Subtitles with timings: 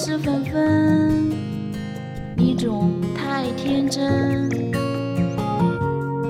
[0.00, 1.28] 是纷纷，
[2.36, 4.48] 你总太天真。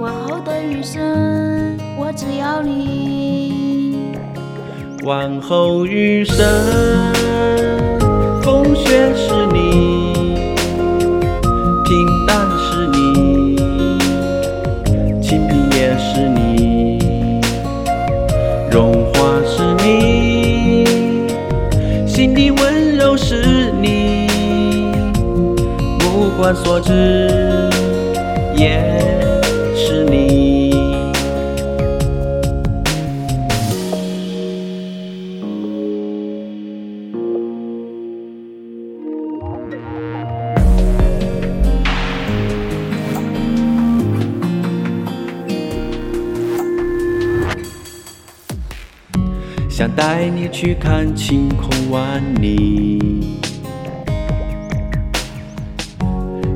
[0.00, 4.14] 往后的余生，我只要你。
[5.04, 6.38] 往后余生，
[8.42, 10.54] 风雪是你，
[11.84, 12.26] 平
[26.30, 27.68] 目光所至
[28.56, 28.78] 也
[29.74, 30.70] 是你。
[49.68, 53.39] 想带你去看晴空万里，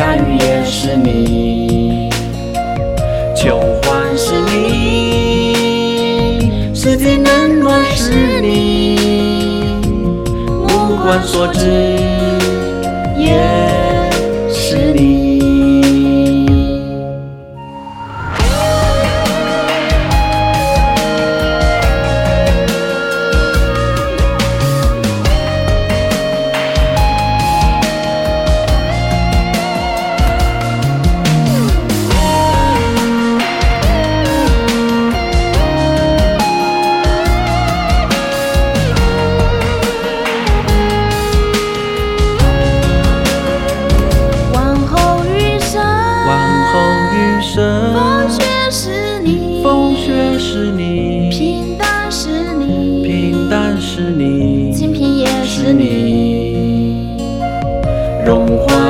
[0.00, 2.08] 夏雨也是你，
[3.36, 5.52] 秋欢是你，
[6.74, 9.76] 四季冷暖是你，
[10.62, 11.66] 目光所至
[13.18, 13.59] 也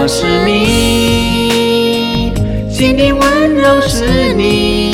[0.08, 2.32] 是你
[2.70, 4.92] 心底温柔，是你